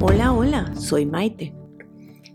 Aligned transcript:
Hola, 0.00 0.30
hola, 0.30 0.76
soy 0.76 1.06
Maite 1.06 1.52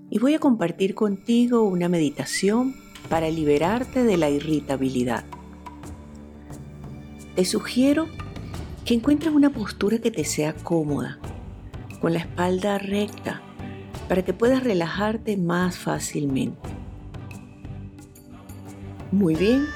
y 0.09 0.19
voy 0.19 0.33
a 0.33 0.39
compartir 0.39 0.95
contigo 0.95 1.63
una 1.63 1.87
meditación 1.87 2.75
para 3.07 3.29
liberarte 3.29 4.03
de 4.03 4.17
la 4.17 4.29
irritabilidad. 4.29 5.23
Te 7.37 7.45
sugiero 7.45 8.09
que 8.83 8.95
encuentres 8.95 9.33
una 9.33 9.49
postura 9.49 9.99
que 9.99 10.11
te 10.11 10.25
sea 10.25 10.53
cómoda, 10.53 11.19
con 12.01 12.11
la 12.11 12.19
espalda 12.19 12.79
recta, 12.79 13.41
para 14.09 14.25
que 14.25 14.33
puedas 14.33 14.61
relajarte 14.61 15.37
más 15.37 15.77
fácilmente. 15.77 16.69
Muy 19.13 19.35
bien, 19.35 19.67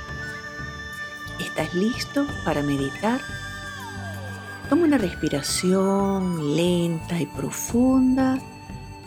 ¿estás 1.40 1.74
listo 1.74 2.28
para 2.44 2.64
meditar? 2.64 3.22
Toma 4.70 4.84
una 4.84 4.98
respiración 4.98 6.58
lenta 6.58 7.22
y 7.22 7.26
profunda 7.26 8.38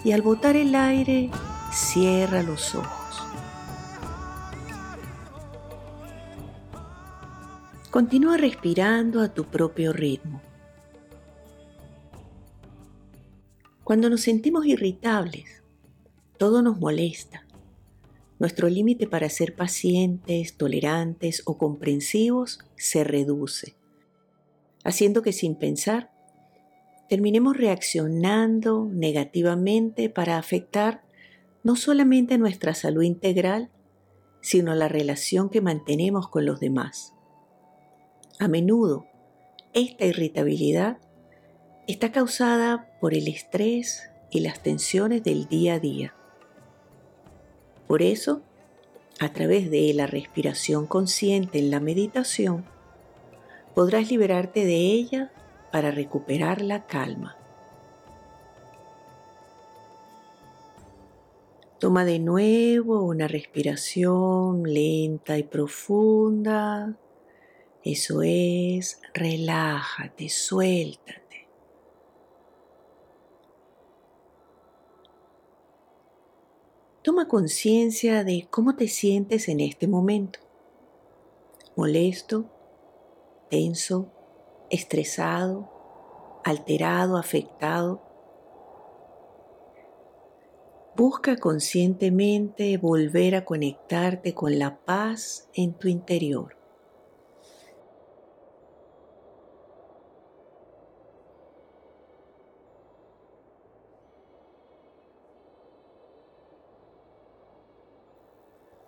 y 0.03 0.13
al 0.13 0.23
botar 0.23 0.57
el 0.57 0.75
aire 0.75 1.31
cierra 1.71 2.43
los 2.43 2.75
ojos. 2.75 3.23
Continúa 7.91 8.39
respirando 8.39 9.21
a 9.21 9.29
tu 9.29 9.45
propio 9.45 9.93
ritmo. 9.93 10.41
Cuando 13.85 14.09
nos 14.09 14.23
sentimos 14.23 14.65
irritables, 14.65 15.63
todo 16.39 16.63
nos 16.63 16.79
molesta. 16.81 17.45
Nuestro 18.39 18.71
límite 18.71 19.07
para 19.07 19.29
ser 19.29 19.55
pacientes, 19.55 20.55
tolerantes 20.57 21.43
o 21.45 21.59
comprensivos 21.59 22.61
se 22.77 23.05
reduce 23.05 23.80
haciendo 24.85 25.23
que 25.23 25.33
sin 25.33 25.57
pensar 25.57 26.11
terminemos 27.09 27.57
reaccionando 27.57 28.87
negativamente 28.87 30.09
para 30.09 30.39
afectar 30.39 31.03
no 31.65 31.77
solamente 31.77 32.39
nuestra 32.39 32.73
salud 32.75 33.03
integral, 33.03 33.71
sino 34.41 34.75
la 34.75 34.89
relación 34.89 35.51
que 35.51 35.61
mantenemos 35.61 36.29
con 36.29 36.47
los 36.47 36.61
demás. 36.61 37.15
A 38.39 38.49
menudo, 38.49 39.07
esta 39.75 40.07
irritabilidad 40.07 40.99
está 41.87 42.13
causada 42.13 42.97
por 43.01 43.13
el 43.13 43.29
estrés 43.29 44.11
y 44.31 44.41
las 44.41 44.63
tensiones 44.63 45.25
del 45.25 45.49
día 45.49 45.75
a 45.75 45.81
día. 45.81 46.15
Por 47.87 48.03
eso, 48.03 48.43
a 49.19 49.33
través 49.33 49.71
de 49.71 49.93
la 49.95 50.07
respiración 50.07 50.87
consciente 50.87 51.59
en 51.59 51.71
la 51.71 51.81
meditación, 51.81 52.65
podrás 53.75 54.11
liberarte 54.11 54.65
de 54.65 54.77
ella 54.77 55.33
para 55.73 55.91
recuperar 55.91 56.61
la 56.61 56.87
calma. 56.87 57.37
Toma 61.79 62.05
de 62.05 62.19
nuevo 62.19 63.03
una 63.03 63.27
respiración 63.27 64.65
lenta 64.65 65.39
y 65.39 65.45
profunda. 65.45 66.95
Eso 67.83 68.21
es, 68.23 69.01
relájate, 69.15 70.29
suéltate. 70.29 71.49
Toma 77.03 77.29
conciencia 77.29 78.25
de 78.25 78.47
cómo 78.51 78.77
te 78.77 78.87
sientes 78.87 79.49
en 79.49 79.61
este 79.61 79.87
momento. 79.89 80.39
Molesto, 81.77 82.45
tenso, 83.51 84.11
estresado, 84.71 85.69
alterado, 86.45 87.19
afectado. 87.19 88.01
Busca 90.97 91.37
conscientemente 91.37 92.77
volver 92.79 93.35
a 93.35 93.45
conectarte 93.45 94.35
con 94.35 94.59
la 94.59 94.79
paz 94.79 95.49
en 95.55 95.75
tu 95.75 95.89
interior. 95.89 96.57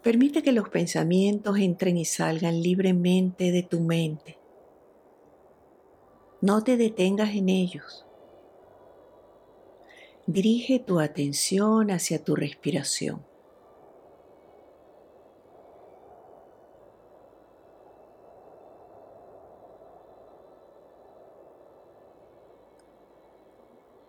Permite 0.02 0.42
que 0.42 0.50
los 0.50 0.68
pensamientos 0.68 1.58
entren 1.58 1.96
y 1.96 2.04
salgan 2.04 2.60
libremente 2.60 3.52
de 3.52 3.62
tu 3.62 3.80
mente. 3.80 4.41
No 6.42 6.64
te 6.64 6.76
detengas 6.76 7.36
en 7.36 7.48
ellos. 7.48 8.04
Dirige 10.26 10.80
tu 10.80 10.98
atención 10.98 11.92
hacia 11.92 12.24
tu 12.24 12.34
respiración. 12.34 13.24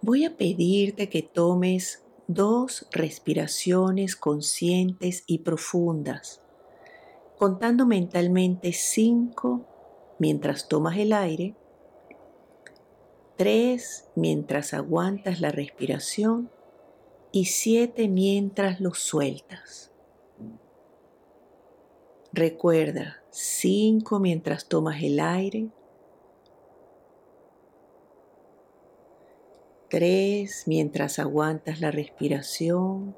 Voy 0.01 0.25
a 0.25 0.35
pedirte 0.35 1.09
que 1.09 1.21
tomes 1.21 2.03
dos 2.25 2.87
respiraciones 2.91 4.15
conscientes 4.15 5.23
y 5.27 5.39
profundas, 5.39 6.41
contando 7.37 7.85
mentalmente 7.85 8.73
cinco 8.73 9.67
mientras 10.17 10.67
tomas 10.67 10.97
el 10.97 11.13
aire 11.13 11.55
tres 13.35 14.09
mientras 14.15 14.73
aguantas 14.73 15.41
la 15.41 15.49
respiración 15.49 16.51
y 17.31 17.45
siete 17.45 18.07
mientras 18.07 18.79
lo 18.79 18.93
sueltas. 18.93 19.91
Recuerda, 22.31 23.23
cinco 23.31 24.19
mientras 24.19 24.67
tomas 24.67 25.01
el 25.01 25.19
aire, 25.19 25.69
tres 29.89 30.63
mientras 30.67 31.19
aguantas 31.19 31.81
la 31.81 31.91
respiración, 31.91 33.15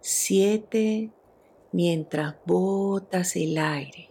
siete 0.00 1.10
mientras 1.72 2.36
botas 2.46 3.36
el 3.36 3.58
aire. 3.58 4.09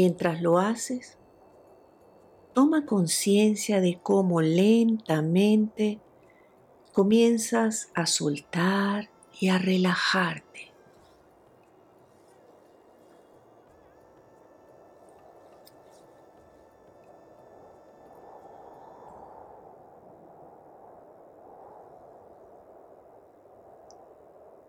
Mientras 0.00 0.40
lo 0.40 0.58
haces, 0.60 1.18
toma 2.54 2.86
conciencia 2.86 3.80
de 3.80 3.98
cómo 4.00 4.40
lentamente 4.40 5.98
comienzas 6.92 7.90
a 7.94 8.06
soltar 8.06 9.10
y 9.40 9.48
a 9.48 9.58
relajarte. 9.58 10.70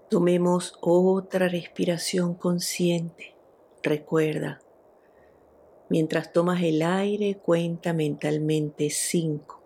Tomemos 0.10 0.76
otra 0.82 1.48
respiración 1.50 2.34
consciente. 2.34 3.36
Recuerda, 3.84 4.60
Mientras 5.90 6.32
tomas 6.32 6.62
el 6.62 6.84
aire, 6.84 7.38
cuenta 7.38 7.94
mentalmente 7.94 8.92
5. 8.92 9.60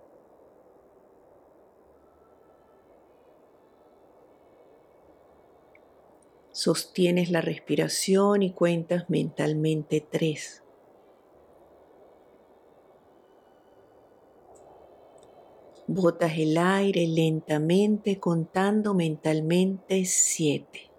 Sostienes 6.53 7.29
la 7.29 7.41
respiración 7.41 8.41
y 8.41 8.53
cuentas 8.53 9.09
mentalmente 9.09 9.99
3. 9.99 10.63
Botas 15.87 16.37
el 16.37 16.57
aire 16.57 17.05
lentamente 17.05 18.21
contando 18.21 18.93
mentalmente 18.93 20.05
7. 20.05 20.92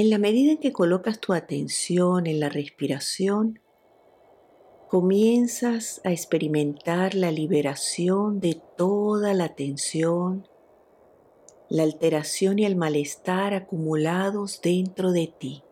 En 0.00 0.08
la 0.08 0.16
medida 0.16 0.52
en 0.52 0.56
que 0.56 0.72
colocas 0.72 1.20
tu 1.20 1.34
atención 1.34 2.26
en 2.26 2.40
la 2.40 2.48
respiración, 2.48 3.60
comienzas 4.88 6.00
a 6.04 6.10
experimentar 6.10 7.14
la 7.14 7.30
liberación 7.30 8.40
de 8.40 8.58
toda 8.78 9.34
la 9.34 9.54
tensión 9.54 10.48
la 11.68 11.82
alteración 11.82 12.58
y 12.58 12.64
el 12.64 12.76
malestar 12.76 13.52
acumulados 13.52 14.62
dentro 14.62 15.12
de 15.12 15.26
ti. 15.26 15.62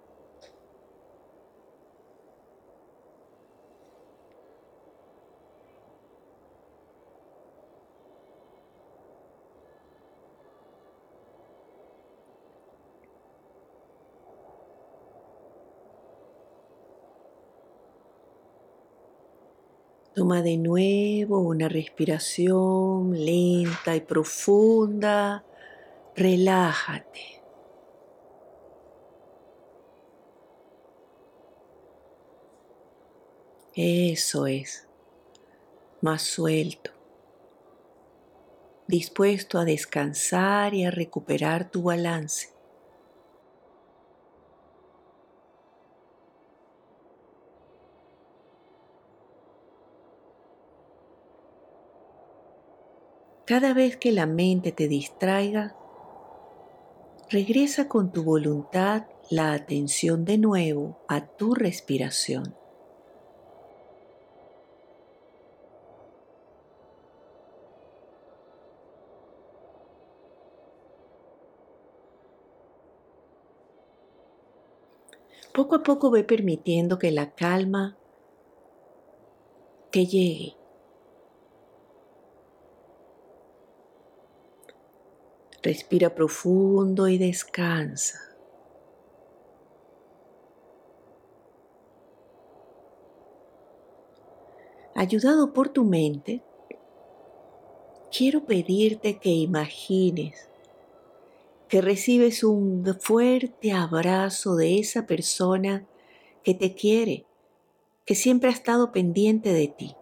Toma 20.19 20.43
de 20.43 20.57
nuevo 20.57 21.39
una 21.39 21.69
respiración 21.69 23.13
lenta 23.25 23.95
y 23.95 24.01
profunda. 24.01 25.45
Relájate. 26.17 27.41
Eso 33.77 34.49
es. 34.49 34.89
Más 36.01 36.23
suelto. 36.23 36.91
Dispuesto 38.89 39.61
a 39.61 39.65
descansar 39.65 40.75
y 40.75 40.85
a 40.85 40.91
recuperar 40.91 41.71
tu 41.71 41.85
balance. 41.85 42.58
Cada 53.49 53.73
vez 53.73 53.97
que 53.97 54.13
la 54.13 54.27
mente 54.27 54.73
te 54.73 54.89
distraiga, 54.89 55.75
regresa 57.31 57.89
con 57.89 58.13
tu 58.13 58.23
voluntad 58.23 59.07
la 59.31 59.55
atención 59.55 60.27
de 60.27 60.37
nuevo 60.37 60.99
a 61.09 61.27
tu 61.27 61.55
respiración. 61.55 62.55
Poco 75.55 75.77
a 75.77 75.83
poco 75.83 76.11
ve 76.11 76.23
permitiendo 76.23 76.99
que 76.99 77.11
la 77.13 77.31
calma 77.31 77.97
te 79.91 80.05
llegue 80.05 80.58
Respira 85.63 86.15
profundo 86.15 87.09
y 87.09 87.19
descansa. 87.19 88.19
Ayudado 94.95 95.53
por 95.53 95.69
tu 95.69 95.85
mente, 95.85 96.43
quiero 98.11 98.47
pedirte 98.47 99.19
que 99.19 99.31
imagines 99.31 100.49
que 101.69 101.81
recibes 101.83 102.43
un 102.43 102.85
fuerte 102.99 103.73
abrazo 103.73 104.57
de 104.57 104.79
esa 104.79 105.07
persona 105.07 105.87
que 106.43 106.55
te 106.55 106.75
quiere, 106.75 107.27
que 108.07 108.15
siempre 108.15 108.49
ha 108.49 108.53
estado 108.53 108.91
pendiente 108.91 109.53
de 109.53 109.69
ti. 109.69 109.98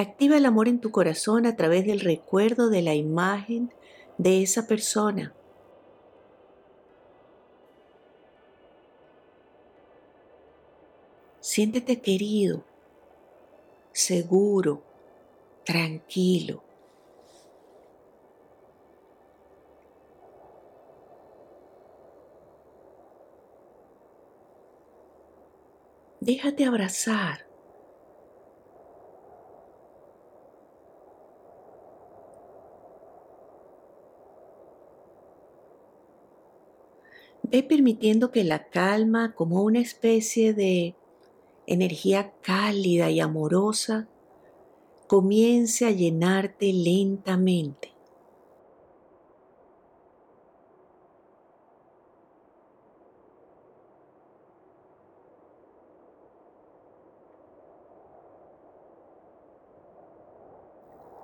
Activa 0.00 0.38
el 0.38 0.46
amor 0.46 0.66
en 0.66 0.80
tu 0.80 0.90
corazón 0.90 1.44
a 1.44 1.56
través 1.56 1.84
del 1.84 2.00
recuerdo 2.00 2.70
de 2.70 2.80
la 2.80 2.94
imagen 2.94 3.70
de 4.16 4.42
esa 4.42 4.66
persona. 4.66 5.34
Siéntete 11.40 12.00
querido, 12.00 12.64
seguro, 13.92 14.82
tranquilo. 15.66 16.62
Déjate 26.20 26.64
abrazar. 26.64 27.49
Ve 37.50 37.64
permitiendo 37.64 38.30
que 38.30 38.44
la 38.44 38.68
calma, 38.68 39.34
como 39.34 39.64
una 39.64 39.80
especie 39.80 40.54
de 40.54 40.94
energía 41.66 42.32
cálida 42.42 43.10
y 43.10 43.18
amorosa, 43.18 44.06
comience 45.08 45.84
a 45.84 45.90
llenarte 45.90 46.72
lentamente. 46.72 47.90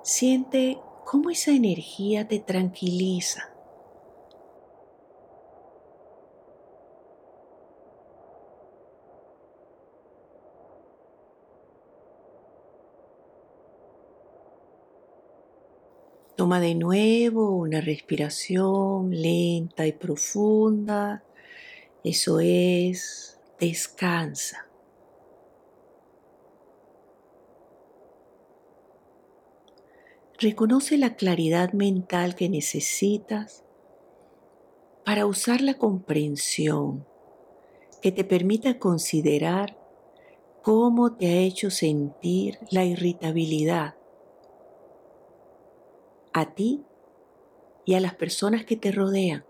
Siente 0.02 0.79
cómo 1.05 1.31
esa 1.31 1.52
energía 1.52 2.26
te 2.26 2.40
tranquiliza. 2.40 3.56
Toma 16.36 16.60
de 16.60 16.74
nuevo 16.74 17.56
una 17.56 17.80
respiración 17.80 19.10
lenta 19.10 19.86
y 19.86 19.92
profunda. 19.92 21.24
Eso 22.04 22.40
es, 22.40 23.40
descansa. 23.58 24.68
Reconoce 30.38 30.98
la 30.98 31.16
claridad 31.16 31.72
mental 31.72 32.34
que 32.34 32.50
necesitas 32.50 33.64
para 35.06 35.24
usar 35.24 35.62
la 35.62 35.78
comprensión 35.78 37.06
que 38.02 38.12
te 38.12 38.24
permita 38.24 38.78
considerar 38.78 39.78
cómo 40.60 41.16
te 41.16 41.28
ha 41.28 41.38
hecho 41.38 41.70
sentir 41.70 42.58
la 42.70 42.84
irritabilidad 42.84 43.95
a 46.38 46.55
ti 46.55 46.84
y 47.86 47.94
a 47.94 48.00
las 48.00 48.14
personas 48.14 48.66
que 48.66 48.76
te 48.76 48.93
rodean. 48.93 49.46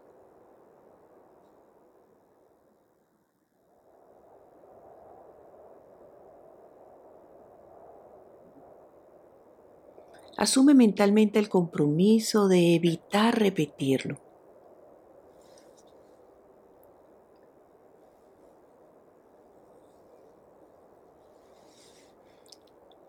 Asume 10.36 10.74
mentalmente 10.74 11.38
el 11.38 11.48
compromiso 11.48 12.46
de 12.46 12.76
evitar 12.76 13.38
repetirlo. 13.38 14.25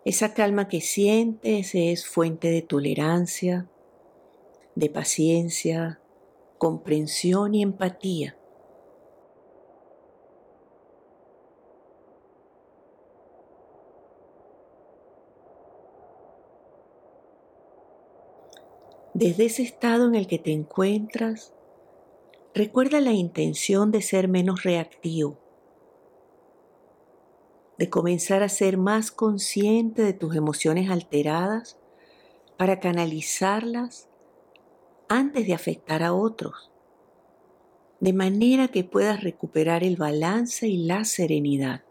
Esa 0.08 0.34
calma 0.34 0.70
que 0.70 0.80
sientes 0.80 1.76
es 1.76 2.08
fuente 2.08 2.50
de 2.50 2.62
tolerancia, 2.62 3.68
de 4.74 4.90
paciencia, 4.90 6.00
comprensión 6.58 7.54
y 7.54 7.62
empatía. 7.62 8.38
Desde 19.14 19.48
ese 19.48 19.64
estado 19.64 20.08
en 20.08 20.16
el 20.16 20.28
que 20.28 20.40
te 20.40 20.54
encuentras, 20.54 21.52
recuerda 22.54 23.02
la 23.02 23.12
intención 23.12 23.92
de 23.92 24.02
ser 24.02 24.30
menos 24.30 24.64
reactivo 24.64 25.38
de 27.78 27.90
comenzar 27.90 28.44
a 28.44 28.50
ser 28.50 28.78
más 28.78 29.12
consciente 29.12 30.02
de 30.02 30.14
tus 30.14 30.36
emociones 30.36 30.90
alteradas 30.90 31.78
para 32.58 32.80
canalizarlas 32.80 34.10
antes 35.08 35.48
de 35.48 35.54
afectar 35.54 36.04
a 36.04 36.14
otros, 36.14 36.72
de 38.00 38.14
manera 38.14 38.68
que 38.68 38.84
puedas 38.84 39.24
recuperar 39.24 39.84
el 39.84 39.96
balance 39.96 40.68
y 40.68 40.86
la 40.86 41.06
serenidad. 41.06 41.87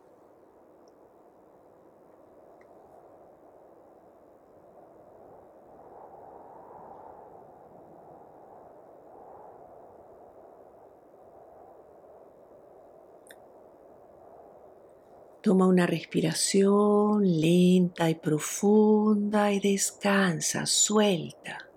Toma 15.46 15.68
una 15.68 15.86
respiración 15.86 17.40
lenta 17.40 18.10
y 18.10 18.16
profunda 18.16 19.52
y 19.52 19.60
descansa, 19.60 20.66
suelta. 20.66 21.70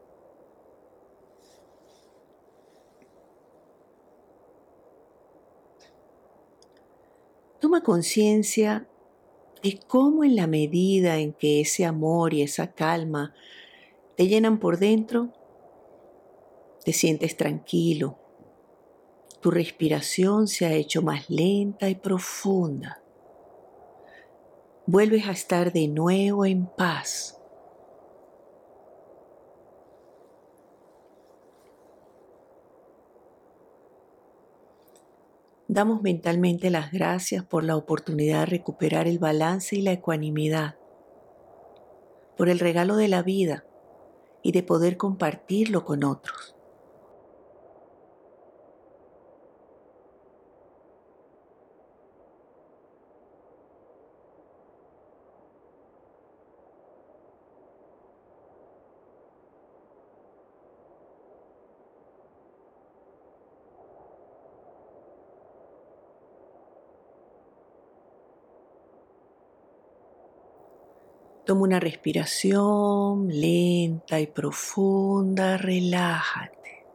Toma 7.59 7.83
conciencia 7.83 8.87
de 9.61 9.79
cómo 9.85 10.23
en 10.23 10.35
la 10.35 10.47
medida 10.47 11.19
en 11.19 11.33
que 11.33 11.61
ese 11.61 11.85
amor 11.85 12.33
y 12.33 12.41
esa 12.41 12.73
calma 12.73 13.35
te 14.17 14.27
llenan 14.27 14.57
por 14.57 14.79
dentro, 14.79 15.29
te 16.83 16.91
sientes 16.91 17.37
tranquilo. 17.37 18.17
Tu 19.41 19.51
respiración 19.51 20.47
se 20.47 20.65
ha 20.65 20.73
hecho 20.73 21.03
más 21.03 21.29
lenta 21.29 21.87
y 21.87 21.93
profunda 21.93 23.03
vuelves 24.89 25.27
a 25.27 25.31
estar 25.31 25.71
de 25.71 25.87
nuevo 25.87 26.47
en 26.47 26.65
paz. 26.65 27.39
Damos 35.67 36.01
mentalmente 36.01 36.71
las 36.71 36.91
gracias 36.91 37.43
por 37.43 37.63
la 37.63 37.75
oportunidad 37.75 38.39
de 38.39 38.45
recuperar 38.47 39.07
el 39.07 39.19
balance 39.19 39.75
y 39.75 39.83
la 39.83 39.91
ecuanimidad, 39.91 40.77
por 42.35 42.49
el 42.49 42.57
regalo 42.57 42.95
de 42.95 43.09
la 43.09 43.21
vida 43.21 43.65
y 44.41 44.53
de 44.53 44.63
poder 44.63 44.97
compartirlo 44.97 45.85
con 45.85 46.03
otros. 46.03 46.58
Toma 71.49 71.63
una 71.63 71.79
respiración 71.79 73.27
lenta 73.27 74.19
y 74.19 74.27
profunda, 74.27 75.57
relájate. 75.57 76.85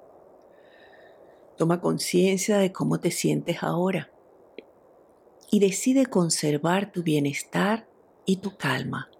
Toma 1.57 1.81
conciencia 1.81 2.59
de 2.59 2.71
cómo 2.71 3.01
te 3.01 3.11
sientes 3.11 3.65
ahora 3.65 4.13
y 5.51 5.59
decide 5.59 6.07
conservar 6.07 6.93
tu 6.93 7.03
bienestar 7.03 7.89
y 8.27 8.37
tu 8.37 8.57
calma. 8.57 9.11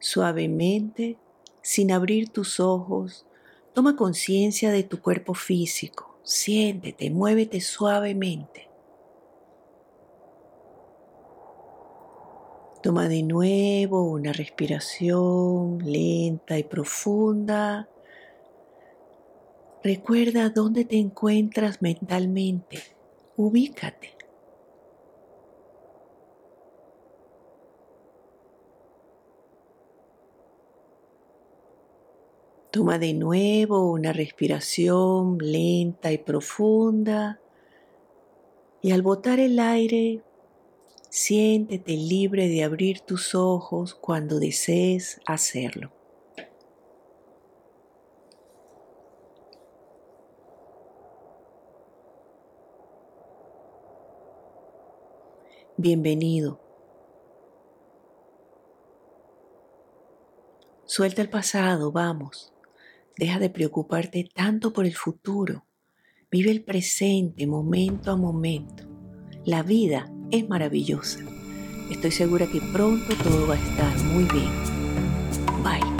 Suavemente, 0.00 1.18
sin 1.62 1.92
abrir 1.92 2.30
tus 2.30 2.58
ojos, 2.58 3.26
toma 3.74 3.94
conciencia 3.94 4.72
de 4.72 4.82
tu 4.82 5.00
cuerpo 5.00 5.34
físico 5.34 6.17
Siéntete, 6.28 7.08
muévete 7.08 7.58
suavemente. 7.58 8.68
Toma 12.82 13.08
de 13.08 13.22
nuevo 13.22 14.02
una 14.02 14.34
respiración 14.34 15.78
lenta 15.78 16.58
y 16.58 16.64
profunda. 16.64 17.88
Recuerda 19.82 20.50
dónde 20.50 20.84
te 20.84 20.98
encuentras 20.98 21.80
mentalmente. 21.80 22.78
Ubícate. 23.34 24.17
Toma 32.70 32.98
de 32.98 33.14
nuevo 33.14 33.90
una 33.90 34.12
respiración 34.12 35.38
lenta 35.40 36.12
y 36.12 36.18
profunda 36.18 37.40
y 38.82 38.92
al 38.92 39.00
botar 39.00 39.40
el 39.40 39.58
aire, 39.58 40.22
siéntete 41.08 41.92
libre 41.92 42.46
de 42.46 42.64
abrir 42.64 43.00
tus 43.00 43.34
ojos 43.34 43.94
cuando 43.94 44.38
desees 44.38 45.18
hacerlo. 45.26 45.92
Bienvenido. 55.78 56.60
Suelta 60.84 61.22
el 61.22 61.30
pasado, 61.30 61.92
vamos. 61.92 62.52
Deja 63.18 63.40
de 63.40 63.50
preocuparte 63.50 64.28
tanto 64.32 64.72
por 64.72 64.86
el 64.86 64.94
futuro. 64.94 65.66
Vive 66.30 66.52
el 66.52 66.62
presente 66.62 67.48
momento 67.48 68.12
a 68.12 68.16
momento. 68.16 68.84
La 69.44 69.64
vida 69.64 70.08
es 70.30 70.48
maravillosa. 70.48 71.18
Estoy 71.90 72.12
segura 72.12 72.46
que 72.46 72.60
pronto 72.72 73.16
todo 73.24 73.48
va 73.48 73.54
a 73.54 73.58
estar 73.58 73.98
muy 74.04 74.24
bien. 74.24 74.52
Bye. 75.64 75.97